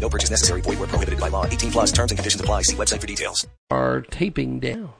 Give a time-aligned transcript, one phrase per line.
[0.00, 0.60] No purchase necessary.
[0.60, 1.44] Void where prohibited by law.
[1.46, 2.62] 18 plus terms and conditions apply.
[2.62, 3.46] See website for details.
[3.70, 4.90] Are taping down.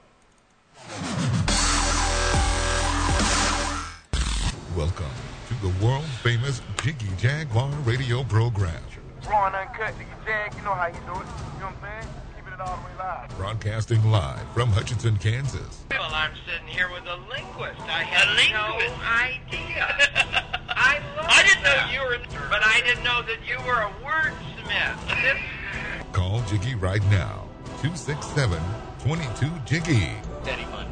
[4.75, 5.05] Welcome
[5.47, 8.81] to the world famous Jiggy Jaguar radio program.
[9.27, 11.05] Raw and uncut, nigga Jag, you know how you do it.
[11.05, 12.26] You know what I'm saying?
[12.57, 13.37] Keeping it all the way live.
[13.37, 15.83] Broadcasting live from Hutchinson, Kansas.
[15.91, 17.81] Well, I'm sitting here with a linguist.
[17.81, 19.85] I had no idea.
[20.69, 23.91] I love I didn't know you were, but I didn't know that you were a
[24.03, 25.21] wordsmith.
[25.21, 25.39] This
[26.13, 27.47] Call Jiggy right now.
[27.81, 28.59] 267
[28.99, 29.93] 22 Jiggy.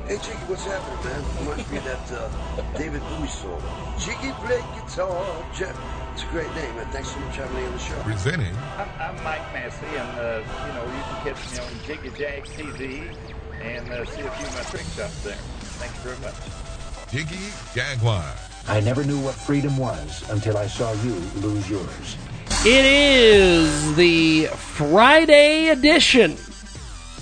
[0.06, 1.24] Hey Jiggy, what's happening, man?
[1.40, 3.62] Reminds me of that uh, David Bowie song.
[3.98, 5.46] Jiggy play guitar.
[5.56, 5.76] Jeff,
[6.16, 6.86] it's a great name, man.
[6.92, 8.00] Thanks so much for having me on the show.
[8.04, 12.18] Presenting I'm, I'm Mike Massey, and uh, you know you can catch me on Jiggy
[12.18, 13.14] Jag TV
[13.62, 15.36] and uh, see a few of my tricks up there.
[15.76, 17.12] Thank you very much.
[17.12, 18.24] Jiggy Jaguar.
[18.70, 22.18] I never knew what freedom was until I saw you lose yours.
[22.66, 26.32] It is the Friday edition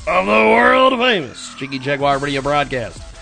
[0.07, 3.12] of the world famous Jiggy Jaguar radio broadcast.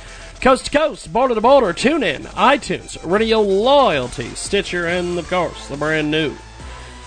[0.42, 5.68] Coast to coast, border to border, tune in, iTunes, Radio Loyalty, Stitcher, and of course,
[5.68, 6.36] the brand new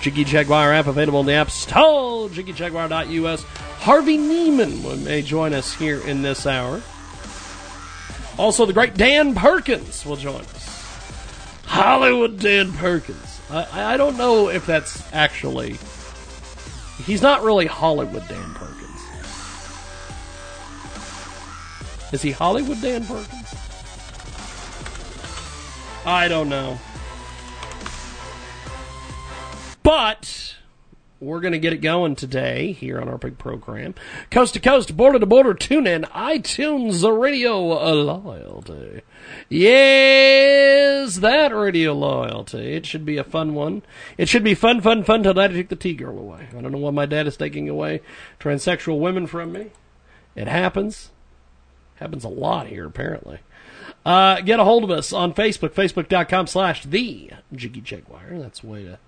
[0.00, 3.42] Jiggy Jaguar app available in the App Store, jiggyjaguar.us.
[3.42, 6.80] Harvey Neiman may join us here in this hour.
[8.38, 10.64] Also, the great Dan Perkins will join us.
[11.64, 13.40] Hollywood Dan Perkins.
[13.50, 15.78] I, I don't know if that's actually.
[17.04, 18.73] He's not really Hollywood Dan Perkins.
[22.14, 23.54] Is he Hollywood Dan Perkins?
[26.06, 26.78] I don't know.
[29.82, 30.54] But
[31.18, 33.96] we're going to get it going today here on our big program.
[34.30, 39.02] Coast to coast, border to border, tune in, iTunes, the radio loyalty.
[39.48, 42.76] Yes, that radio loyalty.
[42.76, 43.82] It should be a fun one.
[44.16, 46.46] It should be fun, fun, fun till Daddy took the T girl away.
[46.56, 48.02] I don't know why my dad is taking away
[48.38, 49.72] transsexual women from me.
[50.36, 51.10] It happens.
[51.96, 53.38] Happens a lot here, apparently.
[54.04, 58.22] Uh, get a hold of us on Facebook, facebook.com slash the Jiggy Jaguar.
[58.32, 58.98] That's the way to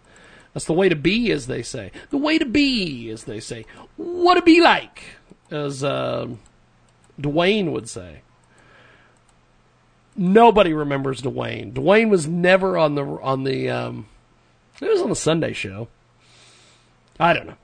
[0.55, 1.93] that's the way to be, as they say.
[2.09, 3.67] The way to be, as they say.
[3.97, 5.03] What to be like,
[5.51, 6.29] as uh,
[7.21, 8.23] Dwayne would say.
[10.17, 11.75] Nobody remembers Dwayne.
[11.75, 13.69] Dwayne was never on the on the.
[13.69, 14.07] Um,
[14.81, 15.89] it was on the Sunday show.
[17.21, 17.57] I don't know.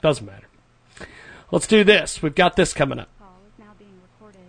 [0.00, 0.46] Doesn't matter.
[1.50, 2.22] Let's do this.
[2.22, 3.08] We've got this coming up.
[3.18, 4.40] Call is now being recorded.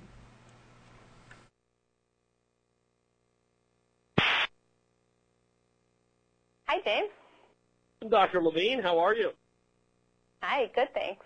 [6.70, 7.10] Hi, James.
[8.12, 8.44] Dr.
[8.44, 9.32] Levine, how are you?
[10.44, 11.26] Hi, good, thanks.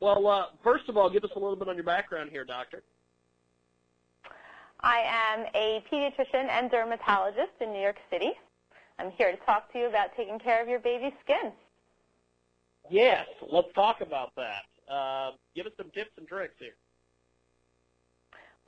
[0.00, 2.82] Well, uh, first of all, give us a little bit on your background here, Doctor.
[4.80, 8.32] I am a pediatrician and dermatologist in New York City.
[8.98, 11.50] I'm here to talk to you about taking care of your baby's skin.
[12.90, 14.92] Yes, let's talk about that.
[14.92, 16.76] Uh, give us some tips and tricks here.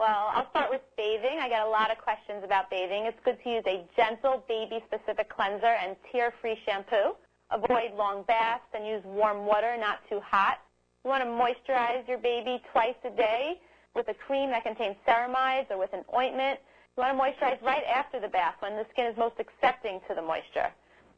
[0.01, 1.41] Well, I'll start with bathing.
[1.43, 3.05] I get a lot of questions about bathing.
[3.05, 7.21] It's good to use a gentle baby-specific cleanser and tear-free shampoo.
[7.51, 10.57] Avoid long baths and use warm water, not too hot.
[11.05, 13.61] You want to moisturize your baby twice a day
[13.95, 16.59] with a cream that contains ceramides or with an ointment.
[16.97, 20.15] You want to moisturize right after the bath when the skin is most accepting to
[20.15, 20.73] the moisture.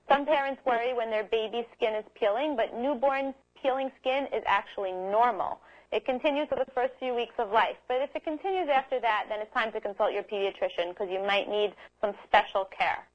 [0.08, 3.32] Some parents worry when their baby's skin is peeling, but newborn
[3.62, 5.60] peeling skin is actually normal.
[5.92, 9.26] It continues for the first few weeks of life, but if it continues after that,
[9.28, 13.06] then it's time to consult your pediatrician because you might need some special care.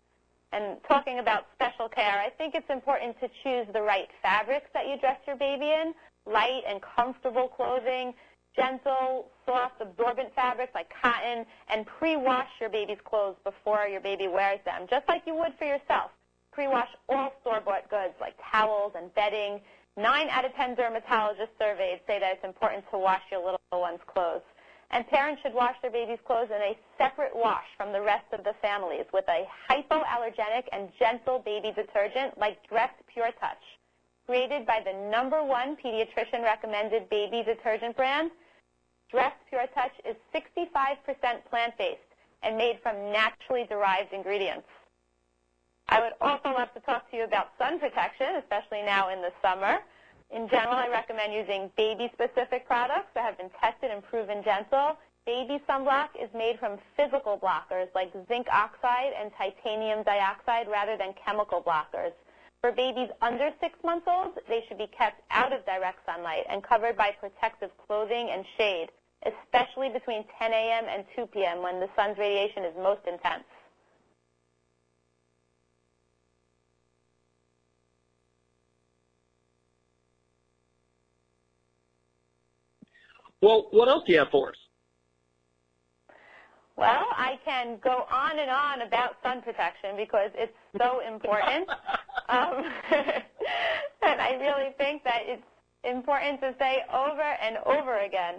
[0.54, 4.88] And talking about special care, I think it's important to choose the right fabrics that
[4.88, 5.94] you dress your baby in,
[6.32, 8.14] light and comfortable clothing,
[8.56, 14.60] gentle, soft, absorbent fabrics like cotton, and pre-wash your baby's clothes before your baby wears
[14.66, 16.12] them, just like you would for yourself.
[16.52, 19.62] Pre-wash all store-bought goods like towels and bedding.
[19.98, 24.00] Nine out of ten dermatologists surveyed say that it's important to wash your little one's
[24.06, 24.46] clothes.
[24.92, 28.44] And parents should wash their baby's clothes in a separate wash from the rest of
[28.44, 33.64] the families with a hypoallergenic and gentle baby detergent like Dress Pure Touch.
[34.28, 38.30] Created by the number one pediatrician recommended baby detergent brand,
[39.10, 42.00] Dress Pure Touch is 65% plant-based
[42.44, 44.68] and made from naturally derived ingredients.
[45.90, 49.32] I would also love to talk to you about sun protection, especially now in the
[49.42, 49.80] summer.
[50.32, 54.98] In general, I recommend using baby-specific products that have been tested and proven gentle.
[55.26, 61.14] Baby sunblock is made from physical blockers like zinc oxide and titanium dioxide rather than
[61.26, 62.12] chemical blockers.
[62.62, 66.64] For babies under six months old, they should be kept out of direct sunlight and
[66.64, 68.88] covered by protective clothing and shade,
[69.24, 70.86] especially between 10 a.m.
[70.90, 71.62] and 2 p.m.
[71.62, 73.44] when the sun's radiation is most intense.
[83.42, 84.56] Well, what else do you have for us?
[86.76, 91.68] Well, I can go on and on about sun protection because it's so important.
[92.30, 92.64] um,
[94.04, 95.44] and I really think that it's
[95.84, 98.36] important to say over and over again,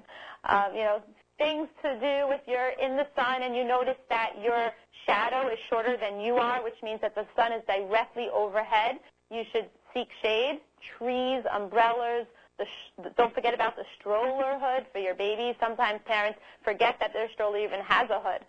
[0.49, 1.03] um, you know,
[1.37, 4.71] things to do with you're in the sun and you notice that your
[5.07, 8.99] shadow is shorter than you are, which means that the sun is directly overhead.
[9.31, 10.61] You should seek shade,
[10.97, 12.27] trees, umbrellas,
[12.59, 15.57] the sh- don't forget about the stroller hood for your baby.
[15.61, 18.45] Sometimes parents forget that their stroller even has a hood.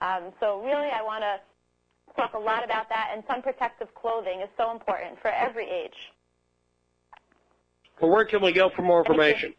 [0.00, 1.40] Um, so really, I want to
[2.16, 3.10] talk a lot about that.
[3.12, 5.94] And sun protective clothing is so important for every age.
[8.00, 9.54] Well, where can we go for more information?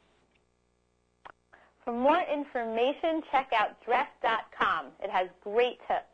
[1.85, 4.87] For more information, check out dress.com.
[5.03, 6.05] It has great tips.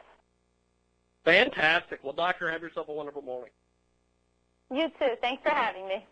[1.25, 2.00] Fantastic.
[2.04, 3.51] Well, doctor, have yourself a wonderful morning.
[4.72, 5.16] You too.
[5.22, 6.06] Thanks for having me.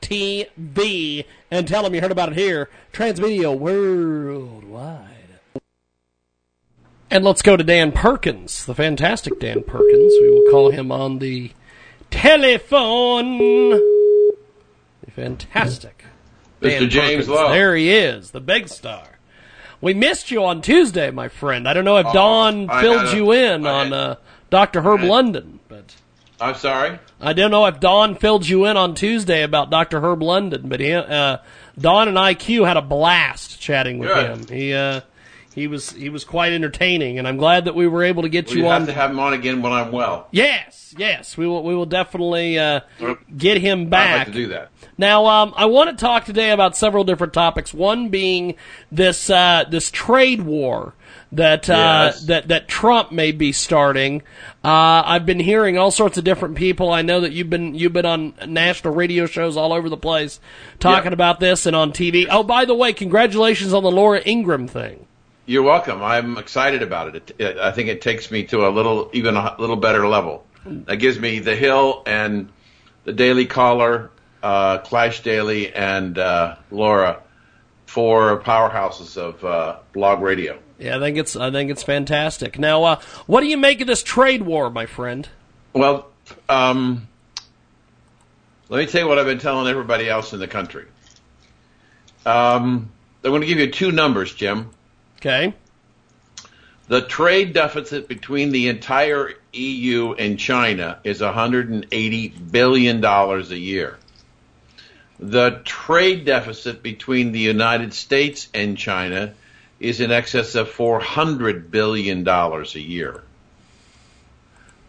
[0.00, 2.68] TV and tell them you heard about it here.
[2.92, 5.10] Transmedia Worldwide.
[7.10, 10.12] And let's go to Dan Perkins, the fantastic Dan Perkins.
[10.20, 11.52] We will call him on the
[12.10, 14.02] telephone.
[15.16, 16.04] Fantastic.
[16.60, 16.88] Mr.
[16.88, 17.28] James Perkins.
[17.28, 17.50] Lowe.
[17.52, 19.04] There he is, the big star.
[19.80, 21.68] We missed you on Tuesday, my friend.
[21.68, 24.16] I don't know if Oh, Don I filled you in I on uh,
[24.48, 24.80] Dr.
[24.80, 25.94] Herb London, but
[26.40, 26.98] I'm sorry.
[27.20, 30.00] I don't know if Don filled you in on Tuesday about Dr.
[30.00, 31.38] Herb London, but he, uh,
[31.78, 34.50] Don and IQ had a blast chatting with Good.
[34.50, 34.56] him.
[34.56, 35.02] He uh,
[35.54, 38.50] he was he was quite entertaining, and I'm glad that we were able to get
[38.50, 38.86] We you have on.
[38.88, 40.28] to have him on again when I'm well.
[40.32, 42.80] Yes, yes, we will we will definitely uh,
[43.36, 44.18] get him I'd back.
[44.18, 44.70] like to do that.
[44.96, 47.72] Now, um, I want to talk today about several different topics.
[47.74, 48.54] One being
[48.92, 50.94] this uh, this trade war
[51.32, 51.72] that uh,
[52.12, 52.24] Yes.
[52.26, 54.22] that that Trump may be starting.
[54.64, 56.90] Uh, I've been hearing all sorts of different people.
[56.92, 60.38] I know that you've been you've been on national radio shows all over the place
[60.80, 62.26] talking about this and on TV.
[62.30, 65.06] Oh, by the way, congratulations on the Laura Ingraham thing.
[65.46, 66.02] You're welcome.
[66.02, 67.34] I'm excited about it.
[67.38, 67.58] It.
[67.58, 70.46] I think it takes me to a little, even a little better level.
[70.64, 72.48] That gives me the Hill and
[73.04, 74.10] the Daily Caller,
[74.42, 77.20] uh, Clash Daily, and uh, Laura,
[77.84, 80.58] four powerhouses of uh, blog radio.
[80.78, 82.58] Yeah, I think it's I think it's fantastic.
[82.58, 85.28] Now, uh, what do you make of this trade war, my friend?
[85.74, 86.08] Well,
[86.48, 87.06] um,
[88.70, 90.86] let me tell you what I've been telling everybody else in the country.
[92.24, 92.90] Um,
[93.22, 94.70] I'm going to give you two numbers, Jim.
[95.24, 95.54] Okay.
[96.88, 103.96] The trade deficit between the entire EU and China is 180 billion dollars a year.
[105.18, 109.32] The trade deficit between the United States and China
[109.80, 113.22] is in excess of 400 billion dollars a year.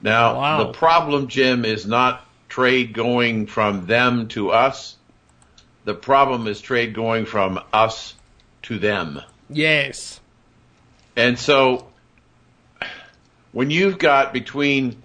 [0.01, 0.63] Now, Wow.
[0.65, 4.98] the problem, Jim, is not trade going from them to us.
[5.86, 8.15] The problem is trade going from us
[8.63, 9.22] to them.
[9.50, 10.20] Yes.
[11.15, 11.88] And so
[13.51, 15.01] when you've got between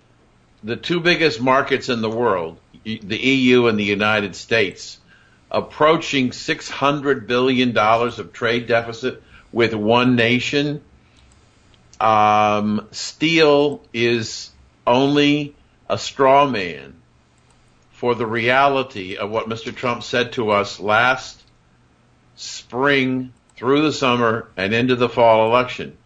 [0.63, 4.99] the two biggest markets in the world, the EU and the United States
[5.51, 10.81] approaching $600 billion of trade deficit with one nation,
[12.01, 14.51] um, steel is
[14.87, 15.55] only
[15.89, 16.95] a straw man
[17.93, 19.75] for the reality of what Mr.
[19.75, 21.43] Trump said to us last
[22.37, 25.99] spring through the summer and into the fall election.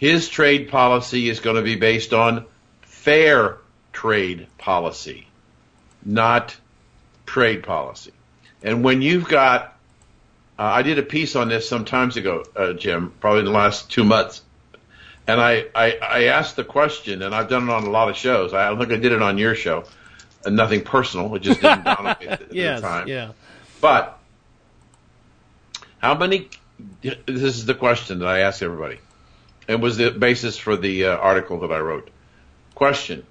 [0.00, 2.46] His trade policy is going to be based on
[2.80, 3.58] fair
[3.92, 5.26] trade policy,
[6.02, 6.56] not
[7.26, 8.12] trade policy.
[8.62, 9.76] And when you've got,
[10.58, 13.50] uh, I did a piece on this some times ago, uh, Jim, probably in the
[13.50, 14.40] last two months.
[15.26, 18.16] And I, I, I asked the question, and I've done it on a lot of
[18.16, 18.54] shows.
[18.54, 19.84] I think I did it on your show.
[20.46, 21.34] And nothing personal.
[21.34, 23.06] It just didn't dawn on me at the yes, time.
[23.06, 23.32] yeah.
[23.82, 24.18] But
[25.98, 26.48] how many?
[27.02, 28.98] This is the question that I ask everybody.
[29.70, 32.10] It was the basis for the uh, article that I wrote.
[32.74, 33.24] Question: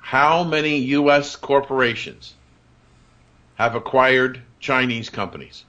[0.00, 1.36] How many U.S.
[1.36, 2.34] corporations
[3.54, 5.64] have acquired Chinese companies?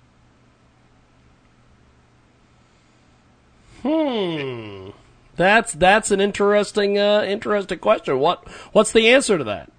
[3.83, 4.89] Hmm.
[5.35, 8.17] That's that's an interesting uh, interesting question.
[8.17, 9.71] What what's the answer to that?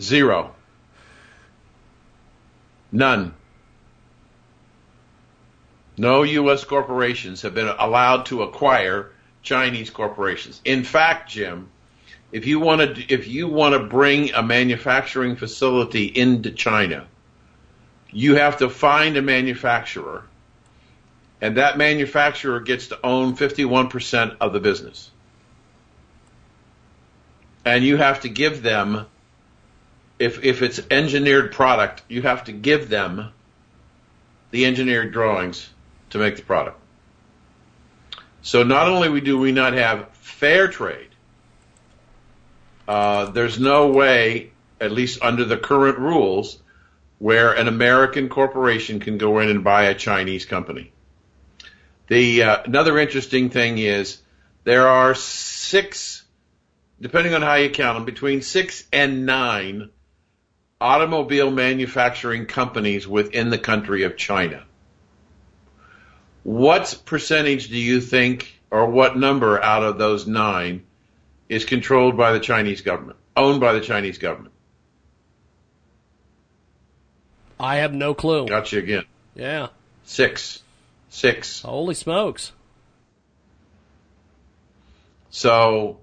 [0.00, 0.54] Zero.
[2.90, 3.34] None.
[5.98, 6.64] No U.S.
[6.64, 9.10] corporations have been allowed to acquire
[9.46, 10.60] Chinese corporations.
[10.64, 11.68] In fact, Jim,
[12.32, 17.06] if you want to if you want to bring a manufacturing facility into China,
[18.10, 20.24] you have to find a manufacturer,
[21.40, 25.10] and that manufacturer gets to own 51% of the business.
[27.64, 29.06] And you have to give them
[30.18, 33.28] if if it's engineered product, you have to give them
[34.50, 35.68] the engineered drawings
[36.10, 36.80] to make the product.
[38.46, 41.08] So not only do we not have fair trade,
[42.86, 46.56] uh, there's no way, at least under the current rules,
[47.18, 50.92] where an American corporation can go in and buy a Chinese company.
[52.06, 54.18] The uh, another interesting thing is
[54.62, 56.22] there are six,
[57.00, 59.90] depending on how you count them, between six and nine
[60.80, 64.62] automobile manufacturing companies within the country of China.
[66.46, 70.84] What percentage do you think, or what number out of those nine,
[71.48, 74.54] is controlled by the Chinese government, owned by the Chinese government?
[77.58, 78.46] I have no clue.
[78.46, 79.06] Got you again.
[79.34, 79.70] Yeah.
[80.04, 80.62] Six.
[81.08, 81.62] Six.
[81.62, 82.52] Holy smokes.
[85.30, 85.98] So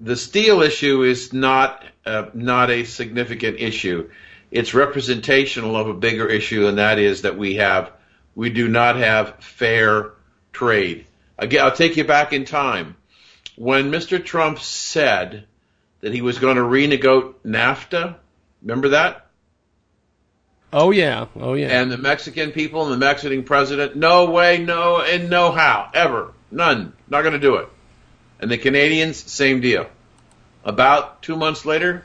[0.00, 4.08] the steel issue is not uh, not a significant issue.
[4.50, 7.92] It's representational of a bigger issue, and that is that we have
[8.34, 10.12] we do not have fair
[10.52, 11.06] trade.
[11.38, 12.96] Again, I'll take you back in time
[13.56, 14.24] when Mr.
[14.24, 15.44] Trump said
[16.00, 18.16] that he was going to renegotiate NAFTA.
[18.62, 19.26] Remember that?
[20.72, 21.68] Oh yeah, oh yeah.
[21.68, 26.32] And the Mexican people and the Mexican president, no way, no, and no how, ever,
[26.50, 27.68] none, not going to do it.
[28.40, 29.86] And the Canadians, same deal.
[30.64, 32.04] About two months later,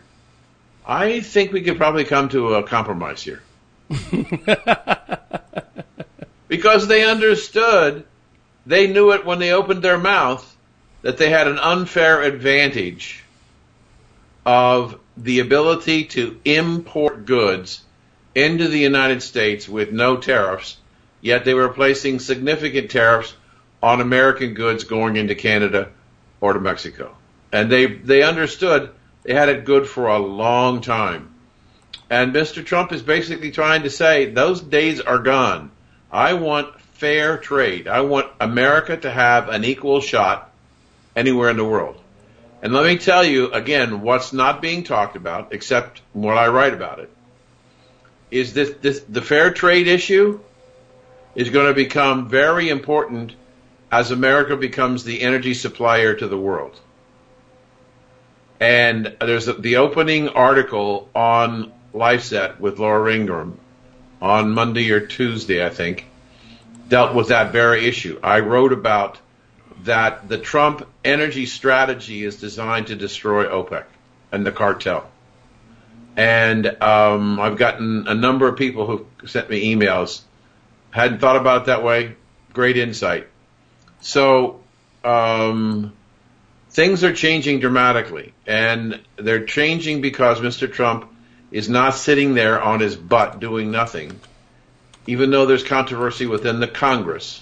[0.85, 3.41] I think we could probably come to a compromise here.
[6.47, 8.05] because they understood,
[8.65, 10.55] they knew it when they opened their mouth,
[11.01, 13.23] that they had an unfair advantage
[14.45, 17.83] of the ability to import goods
[18.35, 20.77] into the United States with no tariffs,
[21.21, 23.33] yet they were placing significant tariffs
[23.81, 25.89] on American goods going into Canada
[26.39, 27.15] or to Mexico.
[27.51, 28.91] And they, they understood
[29.23, 31.33] they had it good for a long time.
[32.09, 32.65] And Mr.
[32.65, 35.71] Trump is basically trying to say those days are gone.
[36.11, 37.87] I want fair trade.
[37.87, 40.51] I want America to have an equal shot
[41.15, 41.99] anywhere in the world.
[42.61, 46.73] And let me tell you again, what's not being talked about, except what I write
[46.73, 47.11] about it,
[48.31, 50.39] is this, this the fair trade issue
[51.35, 53.33] is going to become very important
[53.91, 56.79] as America becomes the energy supplier to the world.
[58.59, 63.59] And there's the opening article on LifeZette with Laura Ingraham
[64.21, 66.05] on Monday or Tuesday, I think,
[66.87, 68.19] dealt with that very issue.
[68.23, 69.19] I wrote about
[69.83, 73.85] that the Trump energy strategy is designed to destroy OPEC
[74.31, 75.09] and the cartel.
[76.15, 80.21] And um, I've gotten a number of people who sent me emails.
[80.89, 82.15] Hadn't thought about it that way.
[82.53, 83.27] Great insight.
[84.01, 84.61] So
[85.03, 85.93] um,
[86.71, 90.71] things are changing dramatically, and they're changing because Mr.
[90.71, 91.07] Trump
[91.51, 94.19] is not sitting there on his butt doing nothing.
[95.05, 97.41] Even though there's controversy within the Congress,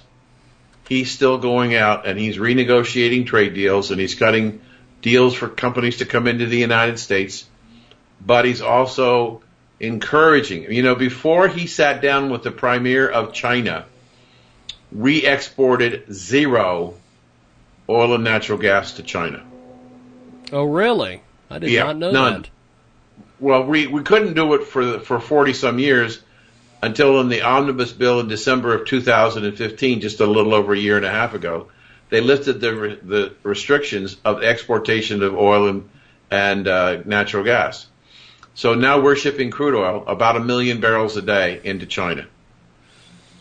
[0.88, 4.62] he's still going out and he's renegotiating trade deals and he's cutting
[5.02, 7.46] deals for companies to come into the United States
[8.26, 9.42] but he's also
[9.80, 10.72] encouraging.
[10.72, 13.86] You know, before he sat down with the premier of China,
[14.92, 16.96] we exported zero
[17.88, 19.44] oil and natural gas to China.
[20.52, 21.22] Oh, really?
[21.50, 22.42] I did Yeah, not know none.
[22.44, 22.50] that.
[23.40, 26.22] Well, we, we couldn't do it for for 40 some years
[26.82, 30.98] until in the omnibus bill in December of 2015, just a little over a year
[30.98, 31.68] and a half ago,
[32.10, 35.90] they lifted the re- the restrictions of exportation of oil and
[36.32, 37.88] and uh, natural gas.
[38.54, 42.26] So now we're shipping crude oil about a million barrels a day into China.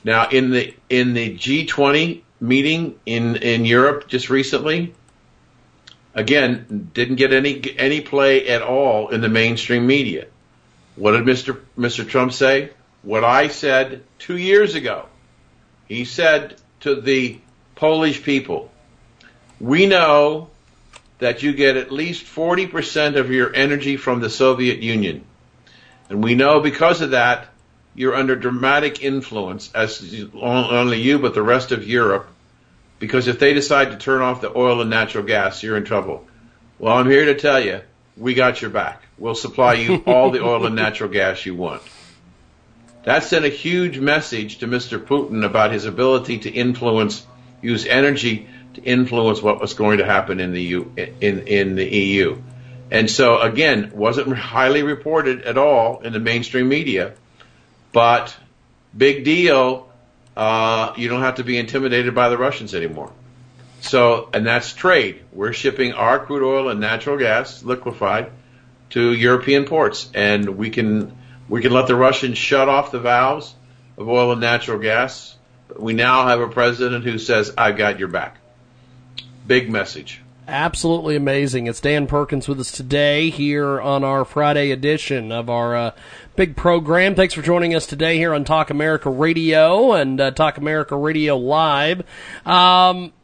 [0.03, 4.95] Now in the in the G20 meeting in in Europe just recently,
[6.15, 10.27] again didn't get any any play at all in the mainstream media.
[10.97, 11.61] What did Mr.
[11.77, 12.09] Mr.
[12.09, 12.71] Trump say?
[13.03, 15.07] What I said two years ago.
[15.89, 17.39] He said to the
[17.75, 18.71] Polish people,
[19.61, 20.51] "We know
[21.19, 25.25] that you get at least 40% of your energy from the Soviet Union,
[26.09, 27.49] and we know because of that
[27.95, 32.29] you're under dramatic influence, as only you but the rest of Europe,
[32.99, 36.27] because if they decide to turn off the oil and natural gas, you're in trouble.
[36.79, 37.81] Well, I'm here to tell you,
[38.17, 39.03] we got your back.
[39.19, 41.83] We'll supply you all the oil and natural gas you want.
[43.05, 44.99] That sent a huge message to Mr.
[44.99, 47.27] Putin about his ability to influence,
[47.61, 51.87] use energy to influence what was going to happen in the U, in in the
[51.87, 52.43] EU.
[52.91, 57.15] And so again, wasn't highly reported at all in the mainstream media,
[57.93, 58.35] but
[58.97, 59.91] big deal.
[60.37, 63.13] Uh, you don't have to be intimidated by the Russians anymore.
[63.81, 65.23] So, and that's trade.
[65.33, 68.31] We're shipping our crude oil and natural gas, liquefied,
[68.91, 71.17] to European ports, and we can
[71.49, 73.55] we can let the Russians shut off the valves
[73.99, 75.37] of oil and natural gas.
[75.79, 78.39] We now have a president who says, "I've got your back."
[79.47, 80.24] Big message.
[80.47, 81.69] Absolutely amazing.
[81.69, 85.91] It's Dan Perkins with us today here on our Friday edition of our uh,
[86.37, 87.15] big program.
[87.15, 91.39] Thanks for joining us today here on Talk America Radio and uh, Talk America Radio
[91.39, 92.03] Live.
[92.45, 93.15] Um,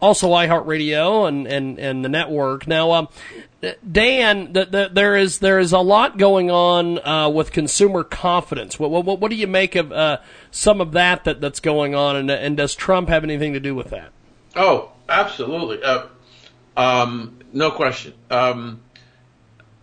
[0.00, 2.68] also iHeartRadio and, and, and the network.
[2.68, 3.08] Now, um,
[3.90, 8.78] Dan, the, the, there is there is a lot going on uh, with consumer confidence.
[8.78, 10.18] What, what what do you make of uh,
[10.52, 13.74] some of that, that that's going on, and, and does Trump have anything to do
[13.74, 14.12] with that?
[14.54, 15.82] Oh, absolutely.
[16.78, 18.14] Um, no question.
[18.30, 18.80] Um,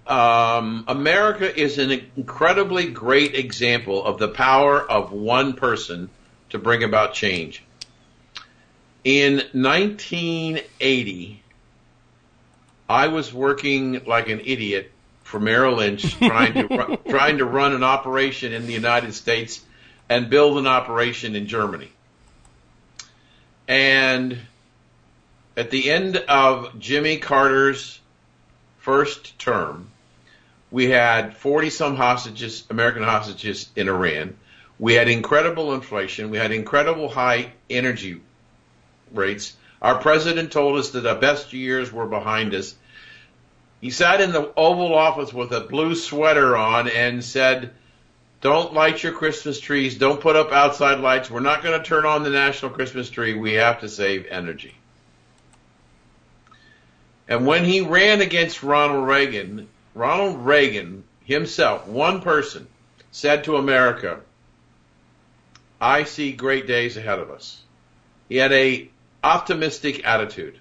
[0.08, 6.10] um, America is an incredibly great example of the power of one person
[6.51, 7.63] to bring about change.
[9.03, 11.43] In 1980,
[12.88, 14.89] I was working like an idiot
[15.23, 19.62] for Merrill Lynch, trying to ru- trying to run an operation in the United States
[20.08, 21.89] and build an operation in Germany.
[23.67, 24.39] And
[25.58, 28.00] at the end of Jimmy Carter's
[28.80, 29.89] first term,
[30.70, 34.36] we had 40 some hostages, American hostages in Iran.
[34.78, 36.30] We had incredible inflation.
[36.30, 38.22] We had incredible high energy
[39.13, 39.56] rates.
[39.82, 42.76] Our president told us that the best years were behind us.
[43.80, 47.72] He sat in the Oval Office with a blue sweater on and said,
[48.41, 49.98] Don't light your Christmas trees.
[49.98, 51.30] Don't put up outside lights.
[51.32, 53.34] We're not going to turn on the national Christmas tree.
[53.34, 54.76] We have to save energy.
[57.28, 62.68] And when he ran against Ronald Reagan, Ronald Reagan himself, one person,
[63.12, 64.20] said to America,
[65.82, 67.62] I see great days ahead of us.
[68.30, 68.90] He had a
[69.24, 70.60] optimistic attitude.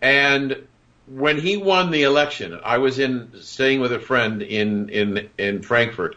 [0.00, 0.66] And
[1.06, 5.62] when he won the election, I was in staying with a friend in in in
[5.62, 6.16] Frankfurt,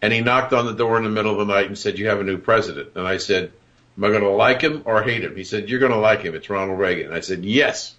[0.00, 2.08] and he knocked on the door in the middle of the night and said, "You
[2.08, 3.52] have a new president." And I said,
[3.96, 6.22] "Am I going to like him or hate him?" He said, "You're going to like
[6.22, 6.34] him.
[6.34, 7.94] It's Ronald Reagan." And I said, "Yes."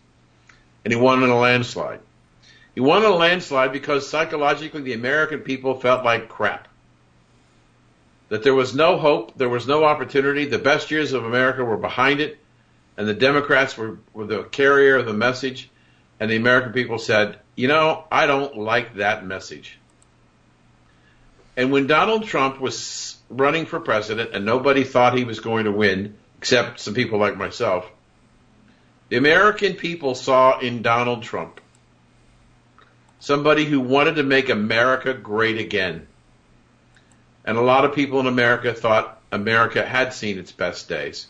[0.83, 1.99] And he won in a landslide.
[2.75, 6.67] He won in a landslide because psychologically the American people felt like crap.
[8.29, 10.45] That there was no hope, there was no opportunity.
[10.45, 12.39] The best years of America were behind it,
[12.97, 15.69] and the Democrats were, were the carrier of the message.
[16.19, 19.77] And the American people said, you know, I don't like that message.
[21.55, 25.71] And when Donald Trump was running for president and nobody thought he was going to
[25.71, 27.89] win, except some people like myself,
[29.09, 31.59] the American people saw in Donald Trump
[33.19, 36.05] somebody who wanted to make America great again.
[37.45, 41.27] And a lot of people in America thought America had seen its best days.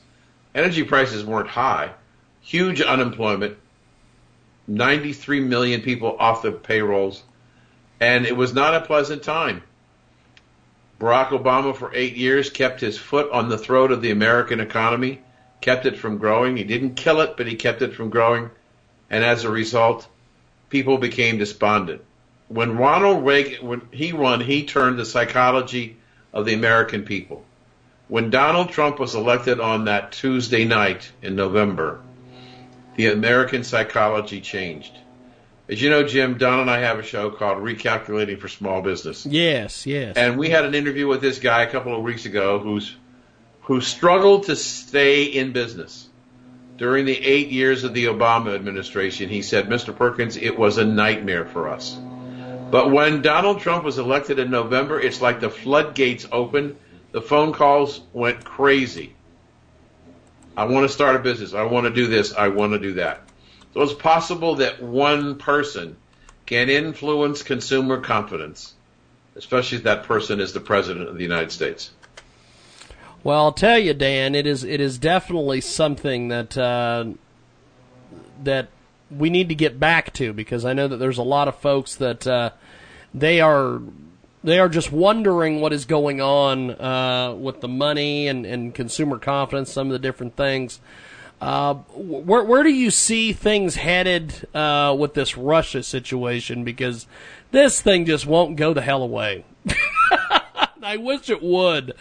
[0.56, 1.92] Energy prices weren't high,
[2.42, 3.58] huge unemployment,
[4.68, 7.22] 93 million people off the payrolls,
[8.00, 9.62] and it was not a pleasant time.
[11.00, 15.22] Barack Obama, for eight years, kept his foot on the throat of the American economy,
[15.64, 16.58] kept it from growing.
[16.58, 18.50] He didn't kill it, but he kept it from growing.
[19.10, 20.08] And as a result,
[20.70, 22.02] people became despondent.
[22.54, 25.98] when Ronald Reagan, when he won, he turned the psychology
[26.32, 27.44] of the American people.
[28.08, 32.02] When Donald Trump was elected on that Tuesday night in November,
[32.96, 34.94] the American psychology changed.
[35.70, 39.26] As you know, Jim, Don and I have a show called Recalculating for Small Business.
[39.26, 40.16] Yes, yes.
[40.18, 42.96] And we had an interview with this guy a couple of weeks ago who's
[43.64, 46.10] who struggled to stay in business.
[46.78, 49.96] During the eight years of the Obama administration, he said, Mr.
[49.96, 51.98] Perkins, it was a nightmare for us.
[52.72, 56.76] But when Donald Trump was elected in November, it's like the floodgates opened.
[57.12, 59.16] The phone calls went crazy.
[60.58, 61.54] I want to start a business.
[61.54, 62.34] I want to do this.
[62.34, 63.22] I want to do that.
[63.74, 65.96] So it's possible that one person
[66.46, 68.74] can influence consumer confidence,
[69.36, 71.92] especially if that person is the president of the United States.
[73.24, 77.06] Well, I'll tell you, Dan, it is it is definitely something that uh,
[78.44, 78.68] that
[79.10, 81.96] we need to get back to because I know that there's a lot of folks
[81.96, 82.50] that uh,
[83.14, 83.82] they are
[84.44, 89.18] they are just wondering what is going on uh, with the money and, and consumer
[89.18, 90.82] confidence, some of the different things.
[91.40, 96.66] Uh, where where do you see things headed uh, with this Russia situation?
[96.66, 97.08] Because
[97.52, 99.46] this thing just won't go the hell away.
[100.84, 101.94] I wish it would.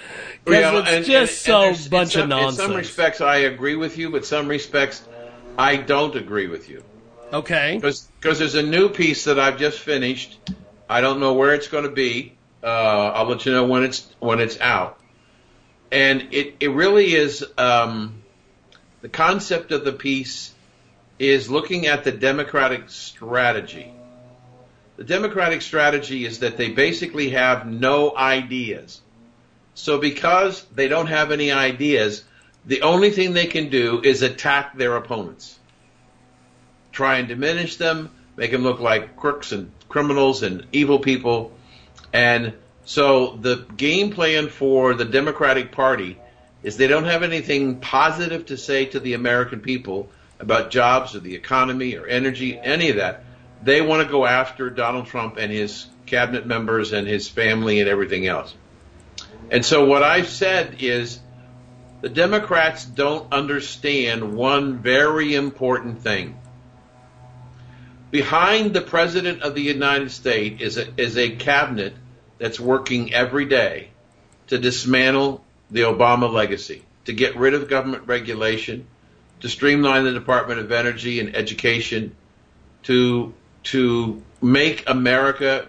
[0.45, 2.59] Because Yeah, it's and- just and- and so there's- bunch in of nonsense.
[2.59, 5.03] In some respects, I agree with you, but some respects,
[5.59, 6.83] I don't agree with you.
[7.33, 7.79] Okay.
[7.81, 10.39] Because there's a new piece that I've just finished.
[10.89, 12.33] I don't know where it's going to be.
[12.63, 14.99] Uh, I'll let you know when it's when it's out.
[15.91, 18.23] And it it really is um,
[19.01, 20.53] the concept of the piece
[21.19, 23.91] is looking at the Democratic strategy.
[24.97, 29.01] The Democratic strategy is that they basically have no ideas.
[29.75, 32.25] So because they don't have any ideas,
[32.67, 35.59] the only thing they can do is attack their opponents.
[36.93, 41.53] Try and diminish them, make them look like crooks and criminals and evil people.
[42.13, 42.53] And
[42.85, 46.19] so the game plan for the Democratic Party
[46.63, 51.21] is they don't have anything positive to say to the American people about jobs or
[51.21, 53.25] the economy or energy, any of that.
[53.63, 57.89] They want to go after Donald Trump and his cabinet members and his family and
[57.89, 58.55] everything else.
[59.51, 61.21] And so what I've said is
[62.01, 66.37] the Democrats don't understand one very important thing.
[68.11, 71.95] Behind the President of the United States is a, is a cabinet
[72.39, 73.91] that's working every day
[74.49, 78.87] to dismantle the Obama legacy, to get rid of government regulation,
[79.41, 82.15] to streamline the Department of Energy and Education,
[82.83, 83.33] to
[83.65, 85.69] to make America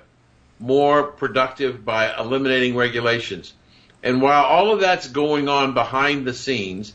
[0.60, 3.54] more productive by eliminating regulations.
[4.02, 6.94] And while all of that's going on behind the scenes,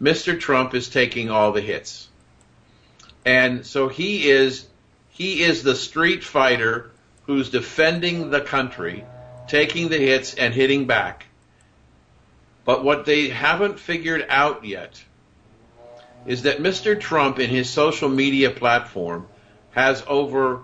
[0.00, 0.38] Mr.
[0.38, 2.08] Trump is taking all the hits.
[3.24, 4.66] And so he is
[5.10, 6.92] he is the street fighter
[7.26, 9.04] who's defending the country,
[9.48, 11.26] taking the hits and hitting back.
[12.64, 15.02] But what they haven't figured out yet
[16.26, 16.98] is that Mr.
[16.98, 19.26] Trump in his social media platform
[19.72, 20.62] has over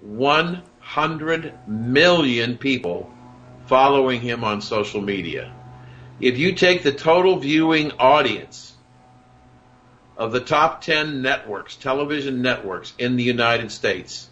[0.00, 3.10] 100 million people
[3.66, 5.52] following him on social media.
[6.20, 8.74] If you take the total viewing audience
[10.16, 14.28] of the top 10 networks, television networks in the United States,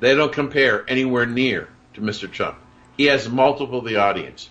[0.00, 2.30] they don't compare anywhere near to Mr.
[2.30, 2.58] Trump.
[2.96, 4.50] He has multiple the audience.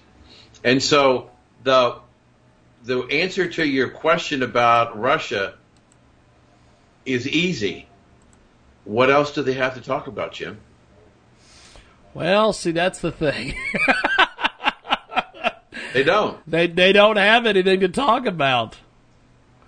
[0.64, 1.30] And so
[1.64, 2.00] the
[2.84, 5.56] the answer to your question about Russia
[7.04, 7.88] is easy.
[8.86, 10.60] What else do they have to talk about, Jim?
[12.14, 13.56] Well, see, that's the thing.
[15.94, 16.40] They don't.
[16.50, 18.78] they they don't have anything to talk about.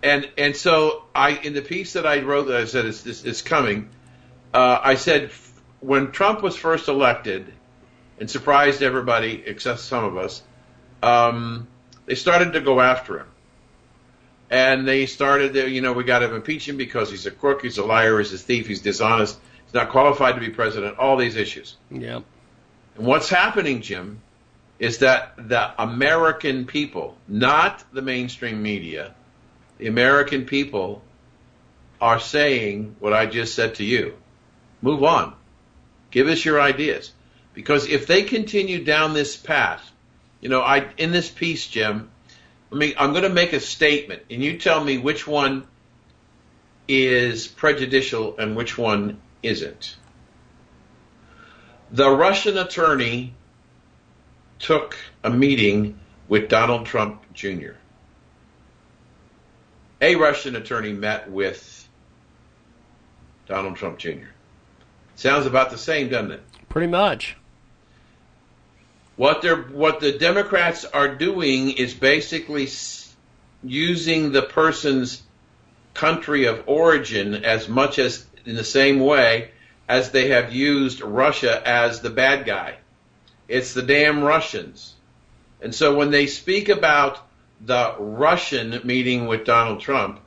[0.03, 3.23] And and so I in the piece that I wrote that I said it's it's,
[3.23, 3.89] it's coming.
[4.53, 7.51] Uh, I said f- when Trump was first elected
[8.19, 10.41] and surprised everybody except some of us,
[11.03, 11.67] um,
[12.05, 13.27] they started to go after him.
[14.49, 17.77] And they started you know, we got to impeach him because he's a crook, he's
[17.77, 21.35] a liar, he's a thief, he's dishonest, he's not qualified to be president, all these
[21.35, 21.75] issues.
[21.91, 22.21] Yeah.
[22.95, 24.21] And what's happening, Jim,
[24.79, 29.13] is that the American people, not the mainstream media,
[29.77, 31.01] the American people
[31.99, 34.15] are saying what I just said to you.
[34.81, 35.33] Move on.
[36.11, 37.11] Give us your ideas.
[37.53, 39.91] Because if they continue down this path,
[40.41, 42.09] you know, I in this piece, Jim,
[42.69, 45.67] let me I'm gonna make a statement and you tell me which one
[46.87, 49.95] is prejudicial and which one isn't.
[51.91, 53.33] The Russian attorney
[54.59, 57.71] took a meeting with Donald Trump Jr.
[60.01, 61.87] A Russian attorney met with
[63.47, 64.27] Donald Trump Jr.
[65.15, 66.43] Sounds about the same, doesn't it?
[66.69, 67.37] Pretty much.
[69.17, 72.69] What they're what the Democrats are doing is basically
[73.63, 75.23] using the person's
[75.95, 79.49] country of origin as much as in the same way
[79.89, 82.75] as they have used Russia as the bad guy.
[83.47, 84.93] It's the damn Russians.
[85.61, 87.19] And so when they speak about
[87.65, 90.19] the Russian meeting with Donald Trump,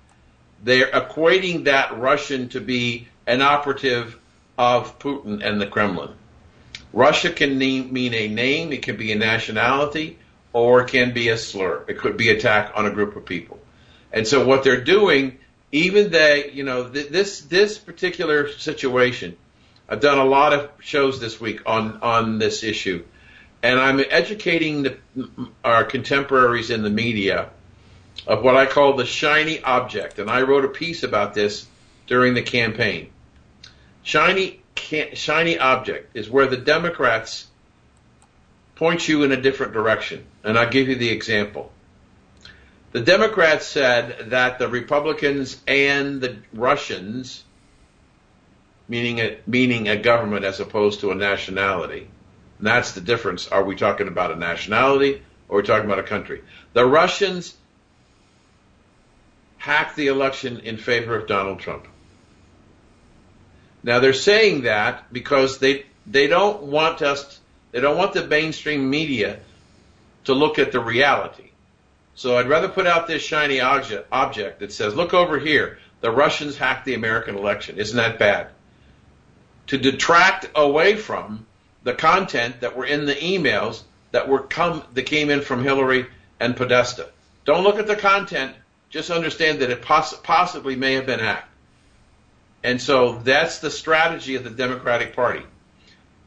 [0.65, 4.19] they're equating that Russian to be an operative
[4.59, 6.11] of Putin and the Kremlin.
[6.93, 10.19] Russia can mean a name, it can be a nationality,
[10.53, 11.85] or it can be a slur.
[11.89, 13.59] It could be attack on a group of people.
[14.13, 15.39] And so what they're doing,
[15.71, 19.37] even they, you know, th- this this particular situation,
[19.89, 23.05] I've done a lot of shows this week on on this issue,
[23.63, 24.97] and I'm educating the,
[25.63, 27.51] our contemporaries in the media
[28.27, 30.19] of what I call the shiny object.
[30.19, 31.67] And I wrote a piece about this
[32.09, 33.11] during the campaign.
[34.03, 37.47] Shiny shiny object is where the Democrats
[38.75, 40.25] point you in a different direction.
[40.43, 41.71] And I'll give you the example.
[42.93, 47.45] The Democrats said that the Republicans and the Russians,
[48.89, 52.09] meaning a, meaning a government as opposed to a nationality,
[52.59, 53.49] and that's the difference.
[53.49, 56.43] Are we talking about a nationality or are we talking about a country?
[56.73, 57.57] The Russians
[59.59, 61.87] hacked the election in favor of Donald Trump.
[63.83, 67.39] Now they're saying that because they they don't want us
[67.73, 69.41] they don't want the mainstream media
[70.25, 71.51] to look at the reality.
[72.15, 76.11] So I'd rather put out this shiny object, object that says, look over here, the
[76.11, 77.79] Russians hacked the American election.
[77.79, 78.49] Isn't that bad?
[79.69, 81.47] To detract away from
[81.83, 86.07] the content that were in the emails that were come that came in from Hillary
[86.41, 87.09] and Podesta.
[87.45, 88.55] Don't look at the content.
[88.91, 91.50] Just understand that it poss- possibly may have been hacked.
[92.63, 95.43] And so that's the strategy of the Democratic Party.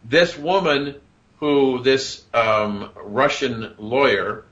[0.04, 0.96] This woman,
[1.40, 4.46] who this um, Russian lawyer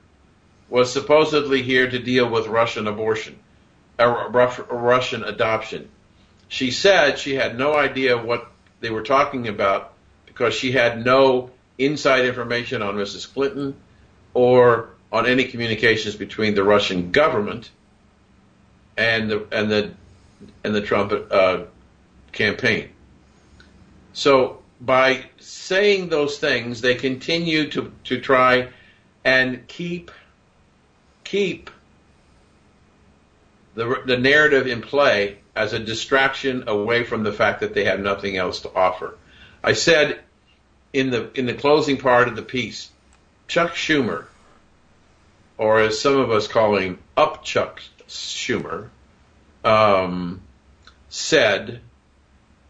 [0.68, 3.38] was supposedly here to deal with Russian abortion,
[3.98, 5.88] a Russian adoption.
[6.48, 9.92] She said she had no idea what they were talking about
[10.26, 13.32] because she had no inside information on Mrs.
[13.32, 13.74] Clinton
[14.34, 17.70] or on any communications between the Russian government
[18.96, 19.92] and the and the
[20.64, 21.64] and the Trump uh,
[22.32, 22.90] campaign.
[24.12, 28.70] So by saying those things, they continue to to try
[29.24, 30.10] and keep
[31.24, 31.70] keep
[33.74, 38.00] the the narrative in play as a distraction away from the fact that they have
[38.00, 39.16] nothing else to offer.
[39.62, 40.20] I said
[40.92, 42.90] in the in the closing part of the piece,
[43.48, 44.26] Chuck Schumer,
[45.58, 48.88] or as some of us call him, Up Chuck Schumer,
[49.64, 50.40] um,
[51.08, 51.80] said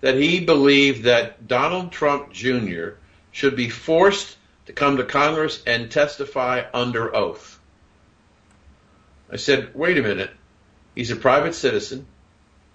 [0.03, 2.91] that he believed that Donald Trump Jr.
[3.31, 4.37] should be forced
[4.67, 7.59] to come to Congress and testify under oath.
[9.31, 10.31] I said, wait a minute.
[10.95, 12.07] He's a private citizen,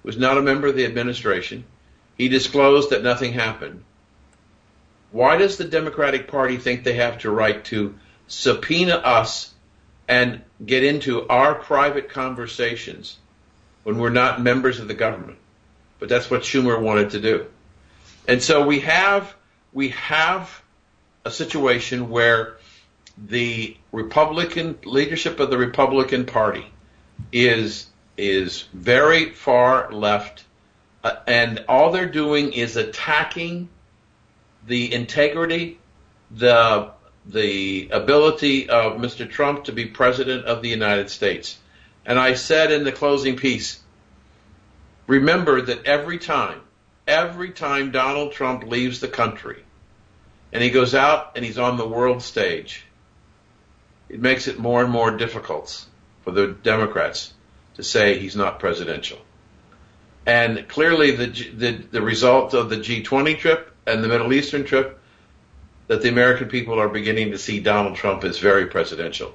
[0.02, 1.66] was not a member of the administration.
[2.18, 3.84] He disclosed that nothing happened.
[5.12, 7.96] Why does the Democratic Party think they have to right to
[8.28, 9.54] subpoena us
[10.08, 13.18] and get into our private conversations
[13.84, 15.38] when we're not members of the government?
[16.00, 17.48] But that's what Schumer wanted to do.
[18.28, 19.34] And so we have
[19.74, 20.62] we have
[21.26, 22.58] a situation where
[23.18, 26.66] the Republican leadership of the Republican Party
[27.32, 30.44] is is very far left,
[31.04, 33.70] uh, and all they're doing is attacking
[34.66, 35.80] the integrity,
[36.32, 36.92] the
[37.26, 39.30] the ability of Mr.
[39.30, 41.58] Trump to be president of the United States.
[42.06, 43.82] And I said in the closing piece,
[45.08, 46.62] remember that every time,
[47.08, 49.64] every time Donald Trump leaves the country
[50.54, 52.86] and he goes out and he's on the world stage,
[54.10, 55.86] it makes it more and more difficult
[56.24, 57.34] for the Democrats
[57.76, 59.18] to say he's not presidential.
[60.26, 65.00] And clearly the, the, the result of the G20 trip and the Middle Eastern trip
[65.88, 69.34] that the American people are beginning to see Donald Trump as very presidential.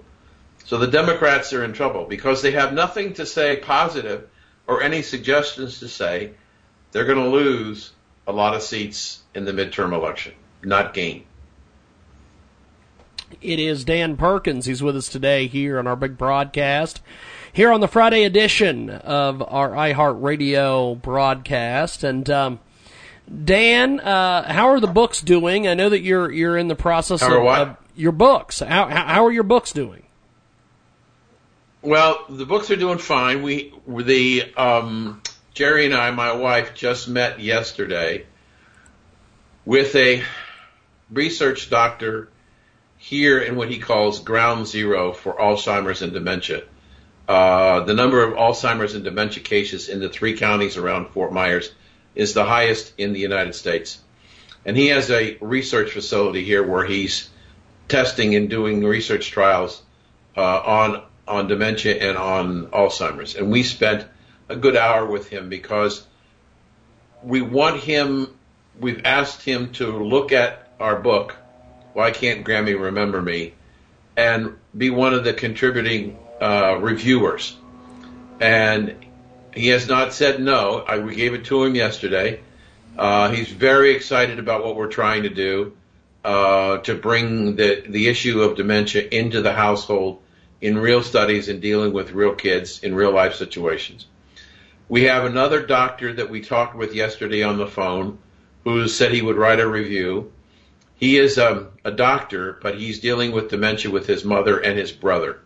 [0.66, 4.28] So the Democrats are in trouble because they have nothing to say positive
[4.66, 6.32] or any suggestions to say
[6.92, 7.92] they're going to lose
[8.26, 11.24] a lot of seats in the midterm election, not gain.
[13.40, 14.66] It is Dan Perkins.
[14.66, 17.00] He's with us today here on our big broadcast.
[17.52, 22.04] Here on the Friday edition of our iHeartRadio broadcast.
[22.04, 22.60] And um,
[23.44, 25.66] Dan, uh, how are the books doing?
[25.66, 28.60] I know that you're you're in the process of, of, your books.
[28.60, 30.02] How how are your books doing?
[31.82, 33.42] Well, the books are doing fine.
[33.42, 35.20] We the um,
[35.52, 38.24] Jerry and I, my wife, just met yesterday
[39.64, 40.22] with a
[41.10, 42.28] research doctor
[42.98, 46.62] here in what he calls ground zero for Alzheimer's and dementia.
[47.26, 51.72] Uh, the number of Alzheimer's and dementia cases in the three counties around Fort Myers
[52.14, 53.98] is the highest in the United States.
[54.64, 57.28] And he has a research facility here where he's
[57.88, 59.82] testing and doing research trials
[60.36, 63.34] uh, on on dementia and on Alzheimer's.
[63.34, 64.06] And we spent
[64.48, 66.06] a good hour with him because
[67.22, 68.34] we want him.
[68.78, 71.36] We've asked him to look at our book.
[71.92, 73.54] Why can't Grammy remember me?
[74.16, 77.56] And be one of the contributing uh, reviewers.
[78.40, 78.96] And
[79.54, 80.78] he has not said no.
[80.86, 82.40] I, we gave it to him yesterday.
[82.98, 85.76] Uh, he's very excited about what we're trying to do
[86.24, 90.21] uh, to bring the the issue of dementia into the household
[90.62, 94.06] in real studies and dealing with real kids in real life situations.
[94.88, 98.18] We have another doctor that we talked with yesterday on the phone
[98.62, 100.32] who said he would write a review.
[100.94, 104.92] He is um, a doctor, but he's dealing with dementia with his mother and his
[104.92, 105.40] brother.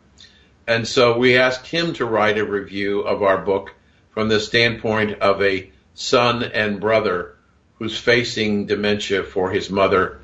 [0.67, 3.73] And so we asked him to write a review of our book
[4.11, 7.37] from the standpoint of a son and brother
[7.79, 10.21] who's facing dementia for his mother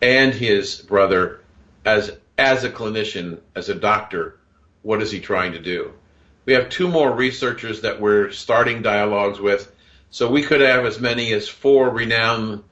[0.00, 1.40] and his brother
[1.84, 2.10] as
[2.42, 4.36] as a clinician, as a doctor,
[4.82, 5.92] what is he trying to do?
[6.44, 9.72] We have two more researchers that we're starting dialogues with,
[10.10, 12.64] so we could have as many as four renowned,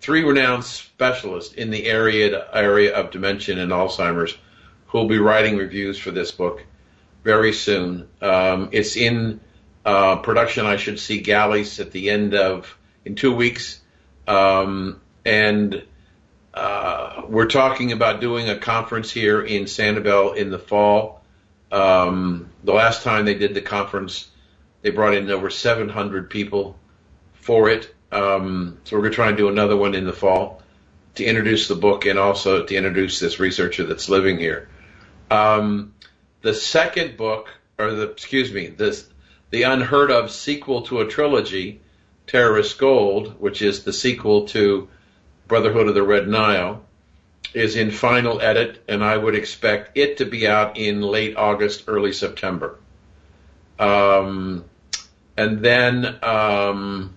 [0.00, 4.38] three renowned specialists in the area area of dementia and Alzheimer's
[4.86, 6.64] who will be writing reviews for this book
[7.24, 8.08] very soon.
[8.22, 9.40] Um, it's in
[9.84, 10.64] uh, production.
[10.64, 13.80] I should see galleys at the end of in two weeks,
[14.28, 15.82] um, and
[16.58, 21.22] uh, we're talking about doing a conference here in Sanibel in the fall.
[21.70, 24.28] Um, the last time they did the conference,
[24.82, 26.76] they brought in over 700 people
[27.34, 27.94] for it.
[28.10, 30.62] Um, so we're going to try and do another one in the fall
[31.14, 34.68] to introduce the book and also to introduce this researcher that's living here.
[35.30, 35.94] Um,
[36.40, 39.06] the second book, or the excuse me, this
[39.50, 41.80] the unheard of sequel to a trilogy,
[42.26, 44.88] Terrorist Gold, which is the sequel to
[45.48, 46.82] Brotherhood of the Red Nile,
[47.54, 51.84] is in final edit, and I would expect it to be out in late August,
[51.86, 52.78] early September.
[53.78, 54.64] Um,
[55.36, 57.16] and then um,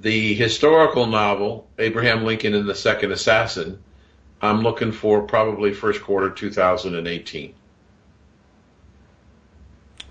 [0.00, 3.82] the historical novel, Abraham Lincoln and the Second Assassin,
[4.40, 7.54] I'm looking for probably first quarter 2018.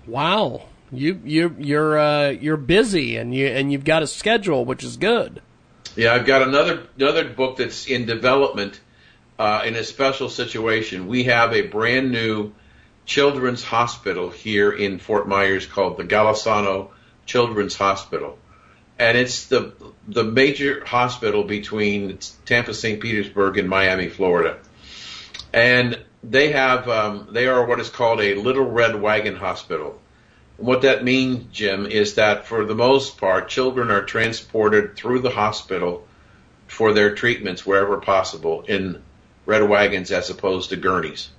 [0.06, 4.82] Wow, you you you're uh, you're busy and you and you've got a schedule, which
[4.82, 5.42] is good.
[5.98, 8.78] Yeah, I've got another another book that's in development
[9.36, 11.08] uh, in a special situation.
[11.08, 12.52] We have a brand new
[13.04, 16.90] children's hospital here in Fort Myers called the Golisano
[17.26, 18.38] Children's Hospital,
[18.96, 19.72] and it's the
[20.06, 23.00] the major hospital between Tampa, St.
[23.00, 24.58] Petersburg, and Miami, Florida,
[25.52, 30.00] and they have um, they are what is called a Little Red Wagon Hospital.
[30.58, 35.30] What that means, Jim, is that for the most part, children are transported through the
[35.30, 36.06] hospital
[36.66, 39.00] for their treatments wherever possible in
[39.46, 41.30] red wagons as opposed to gurneys.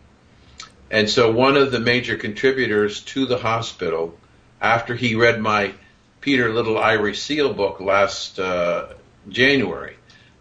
[0.89, 4.17] And so one of the major contributors to the hospital,
[4.61, 5.73] after he read my
[6.21, 8.93] Peter Little Irish Seal book last uh,
[9.27, 9.97] January,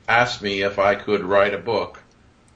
[0.09, 2.01] asked me if I could write a book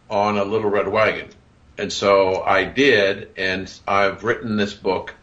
[0.09, 1.31] on a little red wagon.
[1.77, 5.15] And so I did, and I've written this book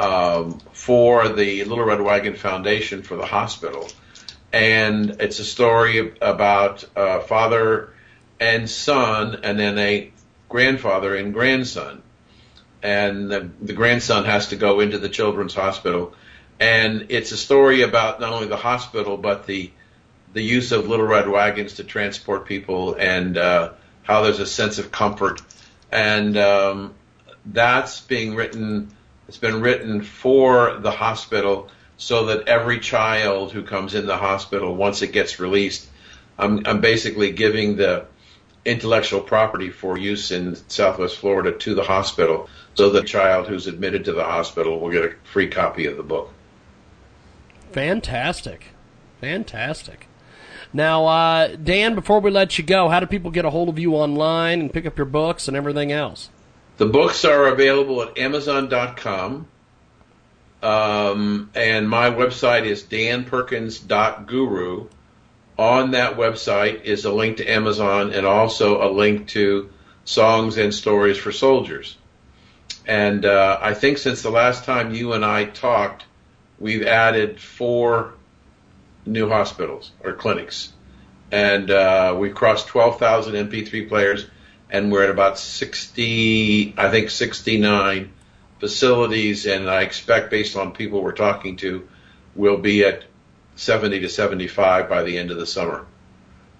[0.00, 3.86] um, for the Little Red Wagon Foundation for the hospital.
[4.50, 7.92] And it's a story about uh, father
[8.40, 10.10] and son, and then a
[10.48, 12.02] grandfather and grandson.
[12.82, 16.14] And the, the grandson has to go into the children's hospital.
[16.58, 19.70] And it's a story about not only the hospital, but the
[20.32, 23.72] the use of little red wagons to transport people and uh,
[24.04, 25.42] how there's a sense of comfort.
[25.90, 26.94] And um,
[27.44, 28.92] that's being written
[29.30, 34.74] it's been written for the hospital so that every child who comes in the hospital,
[34.74, 35.88] once it gets released,
[36.36, 38.06] I'm, I'm basically giving the
[38.64, 44.06] intellectual property for use in Southwest Florida to the hospital so the child who's admitted
[44.06, 46.32] to the hospital will get a free copy of the book.
[47.70, 48.74] Fantastic.
[49.20, 50.08] Fantastic.
[50.72, 53.78] Now, uh, Dan, before we let you go, how do people get a hold of
[53.78, 56.30] you online and pick up your books and everything else?
[56.80, 59.46] The books are available at Amazon.com.
[60.62, 64.88] Um, and my website is danperkins.guru.
[65.58, 69.68] On that website is a link to Amazon and also a link to
[70.06, 71.98] Songs and Stories for Soldiers.
[72.86, 76.04] And uh, I think since the last time you and I talked,
[76.58, 78.14] we've added four
[79.04, 80.72] new hospitals or clinics.
[81.30, 84.24] and uh, we crossed 12,000 MP3 players,
[84.70, 88.12] and we're at about 60, I think 69
[88.60, 91.88] facilities, and I expect, based on people we're talking to,
[92.34, 93.04] we'll be at
[93.56, 95.86] 70 to 75 by the end of the summer,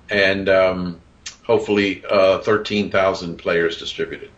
[0.09, 1.01] and um,
[1.45, 4.31] hopefully uh, 13,000 players distributed.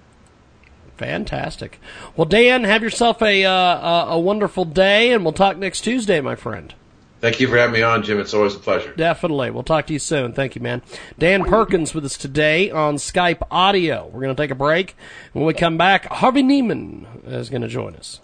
[0.96, 1.80] Fantastic.
[2.16, 6.36] Well, Dan, have yourself a, uh, a wonderful day, and we'll talk next Tuesday, my
[6.36, 6.74] friend.
[7.22, 8.18] Thank you for having me on, Jim.
[8.18, 8.92] It's always a pleasure.
[8.96, 9.52] Definitely.
[9.52, 10.32] We'll talk to you soon.
[10.32, 10.82] Thank you, man.
[11.20, 14.06] Dan Perkins with us today on Skype audio.
[14.06, 14.96] We're going to take a break.
[15.32, 18.20] When we come back, Harvey Neiman is going to join us.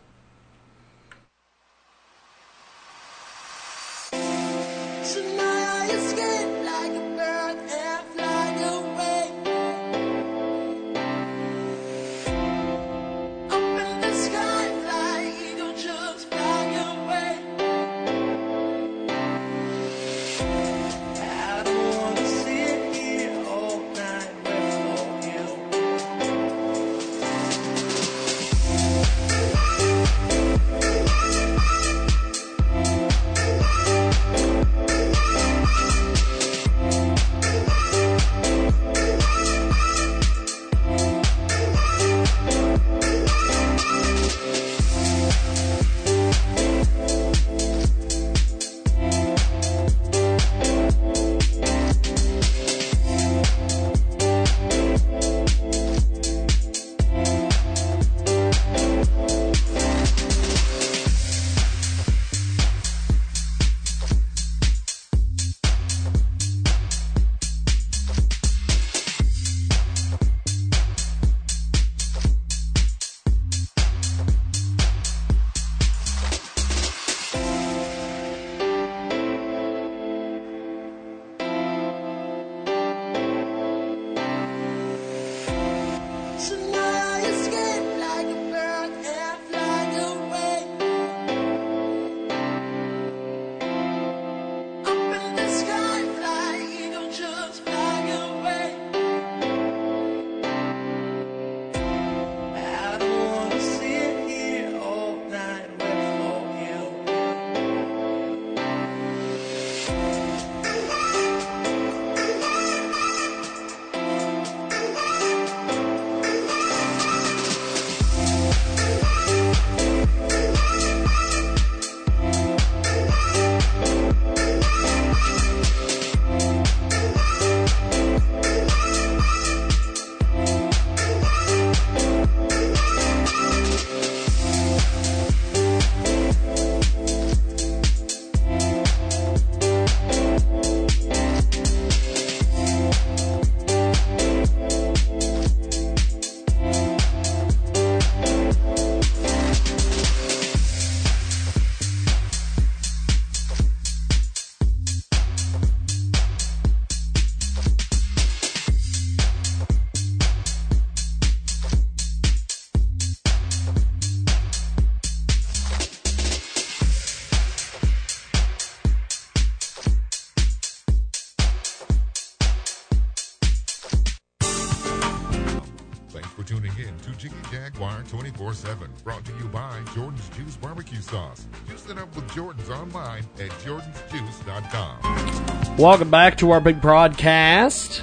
[178.09, 178.91] 24 7.
[179.05, 181.47] Brought to you by Jordan's Juice Barbecue Sauce.
[181.69, 185.77] Juice it up with Jordan's online at jordansjuice.com.
[185.77, 188.03] Welcome back to our big broadcast.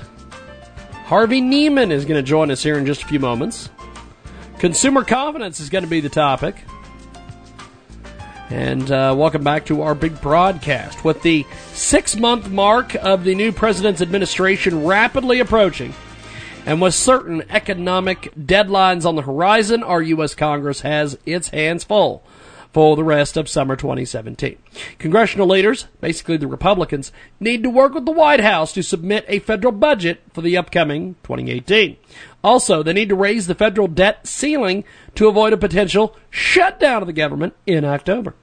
[1.05, 3.69] Harvey Neiman is going to join us here in just a few moments.
[4.59, 6.55] Consumer confidence is going to be the topic.
[8.51, 11.03] And uh, welcome back to our big broadcast.
[11.03, 15.95] With the six month mark of the new president's administration rapidly approaching,
[16.66, 20.36] and with certain economic deadlines on the horizon, our U.S.
[20.36, 22.24] Congress has its hands full
[22.74, 24.57] for the rest of summer 2017.
[24.99, 29.39] Congressional leaders, basically the Republicans, need to work with the White House to submit a
[29.39, 31.95] federal budget for the upcoming 2018.
[32.43, 34.84] Also, they need to raise the federal debt ceiling
[35.16, 38.36] to avoid a potential shutdown of the government in October.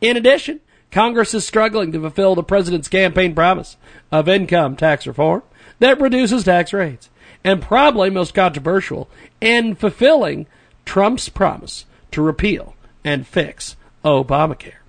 [0.00, 0.60] In addition,
[0.90, 3.76] Congress is struggling to fulfill the president's campaign promise
[4.10, 5.42] of income tax reform
[5.78, 7.08] that reduces tax rates,
[7.46, 9.08] and probably most controversial,
[9.40, 10.46] in fulfilling
[10.84, 12.74] Trump's promise to repeal
[13.04, 14.80] and fix Obamacare.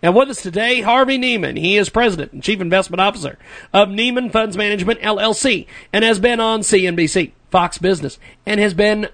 [0.00, 1.58] And with us today, Harvey Neiman.
[1.58, 3.36] He is president and chief investment officer
[3.72, 9.08] of Neiman Funds Management LLC and has been on CNBC, Fox Business, and has been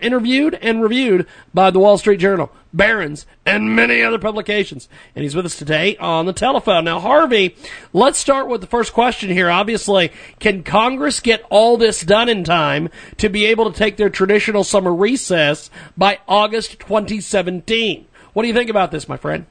[0.00, 4.88] interviewed and reviewed by the Wall Street Journal, Barron's, and many other publications.
[5.14, 6.84] And he's with us today on the telephone.
[6.84, 7.56] Now, Harvey,
[7.92, 9.48] let's start with the first question here.
[9.48, 10.10] Obviously,
[10.40, 14.64] can Congress get all this done in time to be able to take their traditional
[14.64, 18.06] summer recess by August 2017?
[18.32, 19.46] What do you think about this, my friend?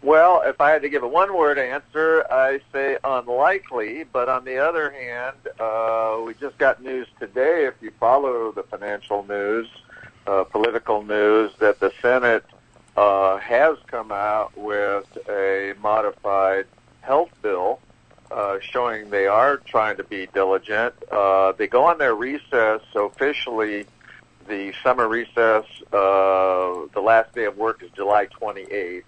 [0.00, 4.04] Well, if I had to give a one-word answer, I say unlikely.
[4.04, 7.66] But on the other hand, uh, we just got news today.
[7.66, 9.68] If you follow the financial news,
[10.28, 12.44] uh, political news, that the Senate
[12.96, 16.66] uh, has come out with a modified
[17.00, 17.80] health bill,
[18.30, 20.94] uh, showing they are trying to be diligent.
[21.10, 23.86] Uh, they go on their recess officially.
[24.46, 29.04] The summer recess, uh, the last day of work is July 28th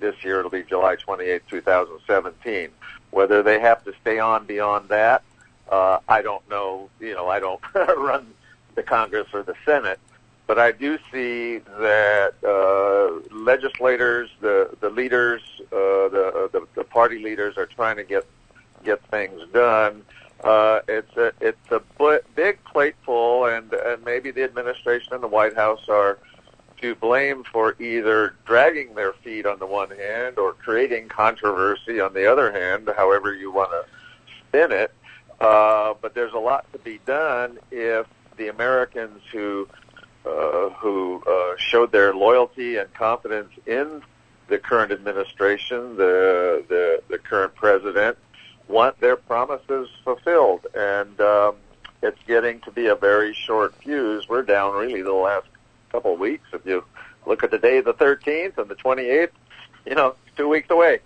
[0.00, 2.68] this year it'll be July 28, 2017.
[3.10, 5.22] Whether they have to stay on beyond that,
[5.70, 6.90] uh, I don't know.
[7.00, 8.26] You know, I don't run
[8.74, 9.98] the Congress or the Senate,
[10.46, 15.42] but I do see that uh, legislators, the the leaders,
[15.72, 18.26] uh, the, the the party leaders are trying to get
[18.84, 20.02] get things done.
[20.44, 21.82] Uh, it's a it's a
[22.34, 26.18] big plateful, and and maybe the administration and the White House are
[26.80, 32.12] to blame for either dragging their feet on the one hand or creating controversy on
[32.12, 33.84] the other hand, however you want to
[34.46, 34.92] spin it.
[35.40, 39.66] Uh, but there's a lot to be done if the Americans who
[40.26, 44.02] uh, who uh, showed their loyalty and confidence in
[44.48, 48.16] the current administration, the the, the current president,
[48.68, 51.56] want their promises fulfilled, and um,
[52.02, 54.28] it's getting to be a very short fuse.
[54.28, 55.46] We're down really the last
[55.90, 56.48] couple of weeks.
[56.52, 56.84] If you
[57.26, 59.30] look at the day the 13th and the 28th,
[59.84, 61.00] you know, two weeks away.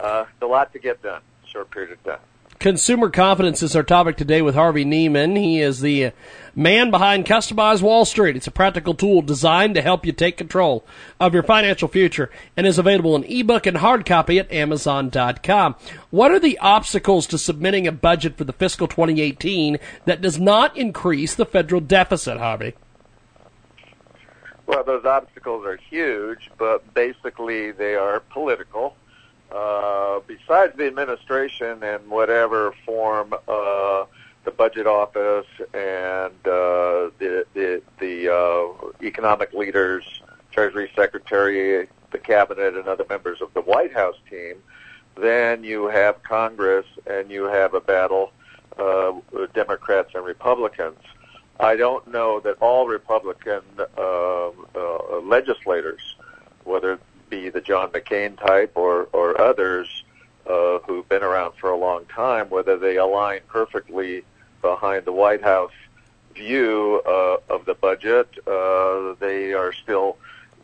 [0.00, 1.22] Uh, it's a lot to get done.
[1.46, 2.18] Short period of time.
[2.64, 5.36] Consumer confidence is our topic today with Harvey Neiman.
[5.36, 6.12] He is the
[6.54, 8.36] man behind Customize Wall Street.
[8.36, 10.82] It's a practical tool designed to help you take control
[11.20, 15.74] of your financial future and is available in ebook and hard copy at Amazon.com.
[16.08, 20.74] What are the obstacles to submitting a budget for the fiscal 2018 that does not
[20.74, 22.72] increase the federal deficit, Harvey?
[24.66, 28.96] Well, those obstacles are huge, but basically they are political.
[29.54, 34.04] Uh, besides the administration and whatever form uh,
[34.44, 42.74] the budget office and uh, the the, the uh, economic leaders, Treasury Secretary, the cabinet,
[42.74, 44.56] and other members of the White House team,
[45.16, 48.32] then you have Congress and you have a battle
[48.76, 50.98] uh, with Democrats and Republicans.
[51.60, 56.16] I don't know that all Republican uh, uh, legislators,
[56.64, 56.98] whether
[57.34, 60.04] be the John McCain type or, or others
[60.48, 64.24] uh, who've been around for a long time, whether they align perfectly
[64.62, 65.72] behind the White House
[66.34, 68.28] view uh, of the budget.
[68.46, 70.16] Uh, they are still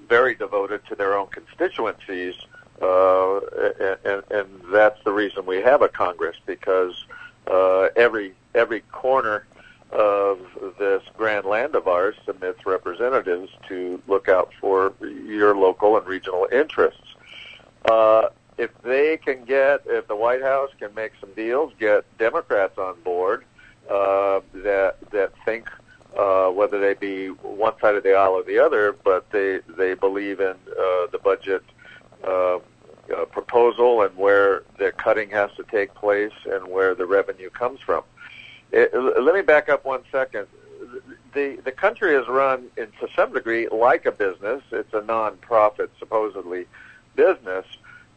[0.09, 2.35] very devoted to their own constituencies,
[2.83, 3.41] uh,
[4.05, 7.05] and, and that's the reason we have a Congress because
[7.47, 9.47] uh, every every corner
[9.93, 10.39] of
[10.79, 16.47] this grand land of ours submits representatives to look out for your local and regional
[16.53, 17.15] interests.
[17.85, 18.29] Uh,
[18.59, 23.01] if they can get, if the White House can make some deals, get Democrats on
[23.01, 23.45] board
[23.91, 25.69] uh, that that think
[26.17, 29.95] uh, whether they be one side of the aisle or the other, but they they
[29.95, 31.63] believe in uh, the budget
[32.25, 37.51] uh, uh, proposal and where the cutting has to take place and where the revenue
[37.51, 38.05] comes from.
[38.73, 40.47] It, let me back up one second.
[41.35, 44.63] The the country is run in, to some degree like a business.
[44.73, 46.67] It's a non-profit, supposedly,
[47.17, 47.67] business,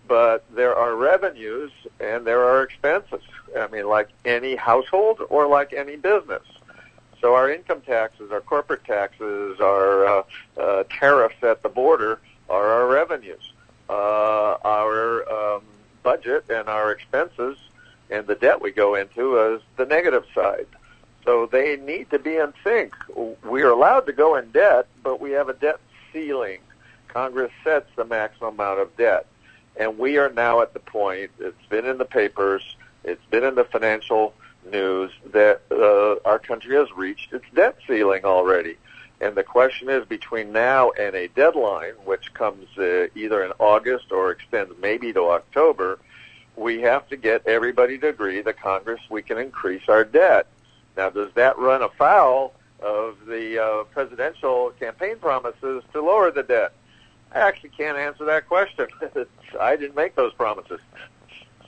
[0.08, 3.22] but there are revenues and there are expenses.
[3.58, 6.44] I mean, like any household or like any business.
[7.22, 10.24] So our income taxes, our corporate taxes, our uh,
[10.60, 13.54] uh, tariffs at the border are our revenues.
[13.90, 15.64] Uh, our um,
[16.04, 17.58] budget and our expenses
[18.10, 20.68] and the debt we go into is the negative side.
[21.26, 22.94] So they need to be in sync.
[23.44, 25.80] We are allowed to go in debt, but we have a debt
[26.12, 26.60] ceiling.
[27.08, 29.26] Congress sets the maximum amount of debt.
[29.76, 32.62] And we are now at the point, it's been in the papers,
[33.04, 34.34] it's been in the financial
[34.70, 38.78] news, that uh, our country has reached its debt ceiling already.
[39.22, 44.12] And the question is between now and a deadline, which comes uh, either in August
[44.12, 46.00] or extends maybe to October,
[46.56, 50.48] we have to get everybody to agree that Congress we can increase our debt.
[50.96, 56.74] Now, does that run afoul of the uh, presidential campaign promises to lower the debt?
[57.34, 58.88] I actually can't answer that question.
[59.60, 60.80] I didn't make those promises.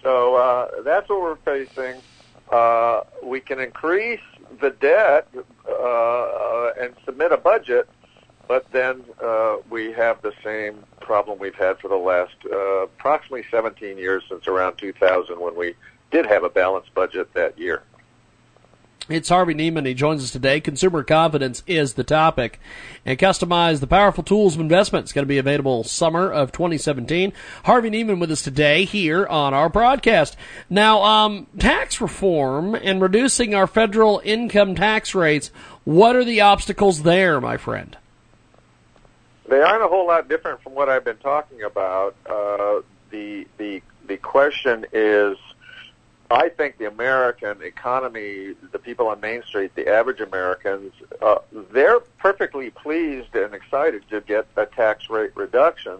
[0.03, 2.01] So uh, that's what we're facing.
[2.51, 4.21] Uh, we can increase
[4.61, 5.27] the debt
[5.67, 7.89] uh, and submit a budget,
[8.47, 13.45] but then uh, we have the same problem we've had for the last uh, approximately
[13.51, 15.75] 17 years since around 2000 when we
[16.11, 17.83] did have a balanced budget that year.
[19.07, 19.85] It's Harvey Neiman.
[19.85, 20.59] He joins us today.
[20.59, 22.59] Consumer confidence is the topic.
[23.05, 25.03] And customize the powerful tools of investment.
[25.03, 27.31] It's going to be available summer of 2017.
[27.65, 30.35] Harvey Neiman with us today here on our broadcast.
[30.71, 35.51] Now, um, tax reform and reducing our federal income tax rates.
[35.83, 37.95] What are the obstacles there, my friend?
[39.47, 42.15] They aren't a whole lot different from what I've been talking about.
[42.25, 42.81] Uh,
[43.11, 45.37] the the the question is
[46.31, 50.91] I think the American economy, the people on Main Street, the average Americans,
[51.21, 51.37] uh,
[51.71, 55.97] they're perfectly pleased and excited to get a tax rate reduction,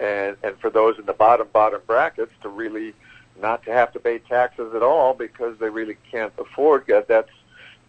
[0.00, 2.94] and and for those in the bottom bottom brackets to really
[3.40, 7.08] not to have to pay taxes at all because they really can't afford that.
[7.08, 7.30] That's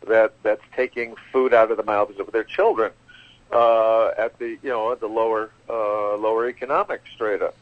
[0.08, 2.92] that that's taking food out of the mouths of their children
[3.52, 7.54] uh, at the you know at the lower uh, lower economic strata,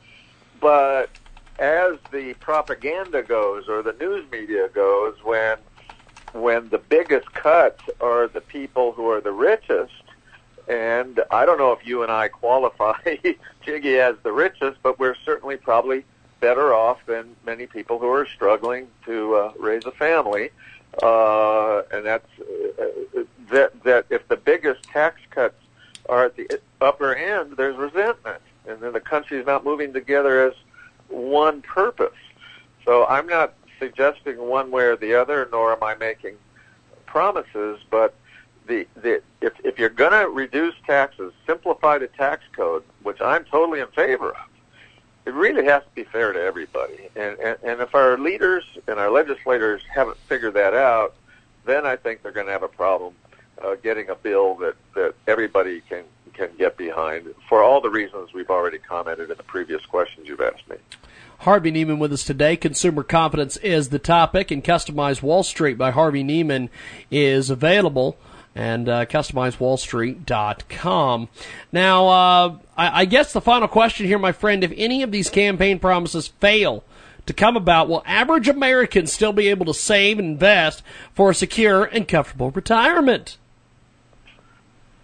[0.59, 1.09] but
[1.57, 5.57] as the propaganda goes or the news media goes, when
[6.33, 10.03] when the biggest cuts are the people who are the richest,
[10.67, 13.17] and I don't know if you and I qualify
[13.65, 16.05] Jiggy as the richest, but we're certainly probably
[16.39, 20.51] better off than many people who are struggling to uh, raise a family.
[21.03, 25.55] Uh, and that's uh, that that if the biggest tax cuts
[26.09, 30.47] are at the upper end, there's resentment, and then the country is not moving together
[30.47, 30.53] as
[31.07, 32.17] one purpose.
[32.83, 36.35] So I'm not suggesting one way or the other, nor am I making
[37.05, 38.15] promises, but
[38.67, 43.45] the, the if, if you're going to reduce taxes, simplify the tax code, which I'm
[43.45, 44.47] totally in favor of,
[45.25, 47.09] it really has to be fair to everybody.
[47.15, 51.15] And, and, and if our leaders and our legislators haven't figured that out,
[51.65, 53.13] then I think they're going to have a problem
[53.63, 56.03] uh, getting a bill that, that everybody can
[56.39, 60.39] can get behind for all the reasons we've already commented in the previous questions you've
[60.39, 60.77] asked me.
[61.39, 62.55] Harvey Neiman with us today.
[62.55, 66.69] Consumer confidence is the topic, and Customized Wall Street by Harvey Neiman
[67.11, 68.17] is available.
[68.55, 71.29] And uh, customizewallstreet.com.
[71.71, 75.29] Now, uh, I, I guess the final question here, my friend, if any of these
[75.29, 76.83] campaign promises fail,
[77.27, 80.81] to come about, will average Americans still be able to save and invest
[81.13, 83.37] for a secure and comfortable retirement?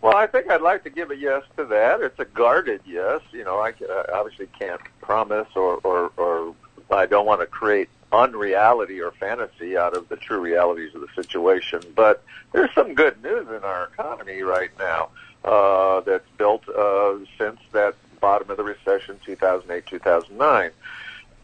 [0.06, 2.00] Well, I think I'd like to give a yes to that.
[2.02, 3.22] It's a guarded yes.
[3.32, 6.54] You know, I, I obviously can't promise or, or, or
[6.92, 11.08] I don't want to create unreality or fantasy out of the true realities of the
[11.16, 11.82] situation.
[11.96, 15.10] But there's some good news in our economy right now
[15.44, 20.70] uh, that's built uh, since that bottom of the recession, 2008, 2009.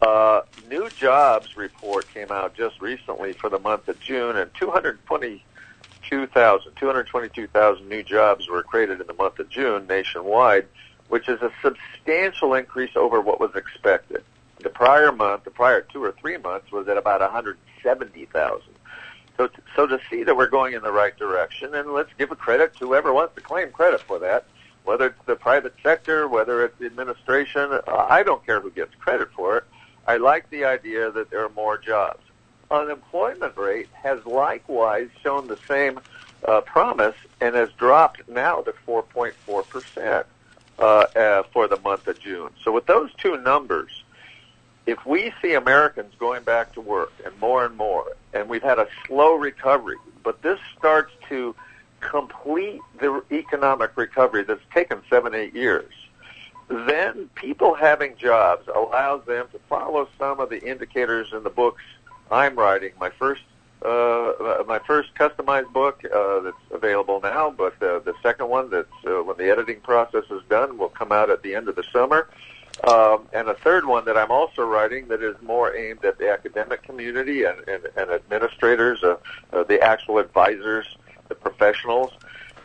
[0.02, 5.44] Uh, new jobs report came out just recently for the month of June, and 220
[6.12, 10.66] 2,000, 222,000 new jobs were created in the month of June nationwide,
[11.08, 14.22] which is a substantial increase over what was expected.
[14.60, 18.62] The prior month, the prior two or three months, was at about 170,000.
[19.38, 22.36] So, so to see that we're going in the right direction, and let's give a
[22.36, 24.44] credit to whoever wants to claim credit for that,
[24.84, 29.30] whether it's the private sector, whether it's the administration, I don't care who gets credit
[29.34, 29.64] for it.
[30.06, 32.20] I like the idea that there are more jobs
[32.72, 36.00] unemployment rate has likewise shown the same
[36.46, 40.26] uh, promise and has dropped now to 4.4 percent
[40.78, 42.50] uh, uh, for the month of June.
[42.64, 44.02] So with those two numbers,
[44.86, 48.78] if we see Americans going back to work and more and more, and we've had
[48.78, 51.54] a slow recovery, but this starts to
[52.00, 55.92] complete the economic recovery that's taken seven, eight years,
[56.68, 61.82] then people having jobs allows them to follow some of the indicators in the books
[62.32, 63.42] I'm writing my first
[63.84, 68.88] uh, my first customized book uh, that's available now, but uh, the second one that's
[69.04, 71.82] uh, when the editing process is done will come out at the end of the
[71.92, 72.28] summer.
[72.88, 76.30] Um, and a third one that I'm also writing that is more aimed at the
[76.30, 79.16] academic community and, and, and administrators, uh,
[79.52, 80.86] uh, the actual advisors,
[81.28, 82.12] the professionals,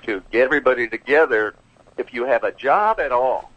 [0.03, 1.55] to get everybody together.
[1.97, 3.51] If you have a job at all,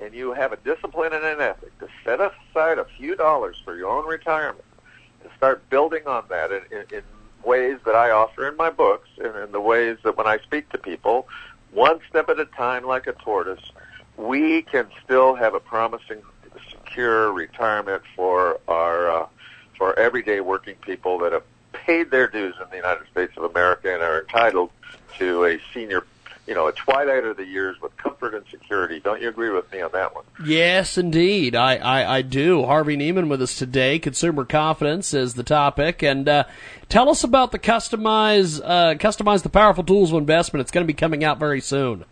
[0.00, 3.76] and you have a discipline and an ethic to set aside a few dollars for
[3.76, 4.64] your own retirement,
[5.36, 7.02] start building on that in, in, in
[7.44, 10.68] ways that I offer in my books and in the ways that when I speak
[10.70, 11.28] to people,
[11.72, 13.72] one step at a time like a tortoise,
[14.16, 16.22] we can still have a promising,
[16.70, 19.26] secure retirement for our uh,
[19.76, 23.92] for everyday working people that have paid their dues in the United States of America
[23.92, 24.70] and are entitled
[25.18, 26.02] to a senior
[26.46, 29.00] you know, a twilight of the years with comfort and security.
[29.00, 30.24] Don't you agree with me on that one?
[30.44, 31.56] Yes, indeed.
[31.56, 32.64] I, I, I do.
[32.64, 33.98] Harvey Neiman with us today.
[33.98, 36.02] Consumer confidence is the topic.
[36.02, 36.44] And uh,
[36.88, 40.60] tell us about the customize, uh, customize the powerful tools of investment.
[40.60, 42.04] It's going to be coming out very soon.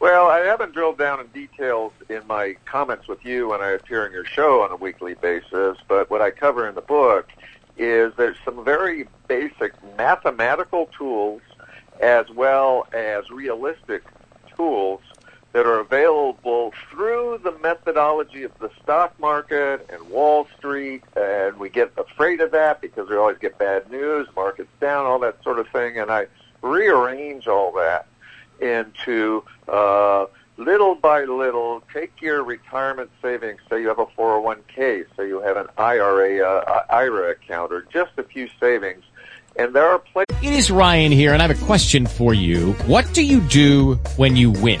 [0.00, 4.06] Well, I haven't drilled down in details in my comments with you when I appear
[4.06, 7.28] on your show on a weekly basis, but what I cover in the book
[7.76, 11.42] is there's some very basic mathematical tools
[12.00, 14.04] as well as realistic
[14.56, 15.00] tools
[15.52, 21.70] that are available through the methodology of the stock market and Wall Street, and we
[21.70, 25.58] get afraid of that because we always get bad news, markets down, all that sort
[25.58, 26.26] of thing, and I
[26.60, 28.06] rearrange all that
[28.60, 30.26] into uh,
[30.58, 35.56] little by little, take your retirement savings, say you have a 401k, say you have
[35.56, 39.04] an IRA, uh, IRA account, or just a few savings,
[39.58, 40.46] and there are plenty.
[40.46, 42.72] It is Ryan here, and I have a question for you.
[42.86, 44.80] What do you do when you win?